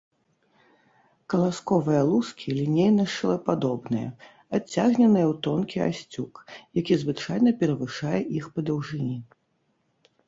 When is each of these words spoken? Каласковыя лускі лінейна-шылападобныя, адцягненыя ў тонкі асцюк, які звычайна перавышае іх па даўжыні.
Каласковыя 1.33 1.99
лускі 2.11 2.55
лінейна-шылападобныя, 2.59 4.09
адцягненыя 4.59 5.27
ў 5.31 5.33
тонкі 5.49 5.77
асцюк, 5.89 6.33
які 6.81 6.93
звычайна 7.03 7.49
перавышае 7.61 8.19
іх 8.41 8.45
па 8.57 8.69
даўжыні. 8.71 9.17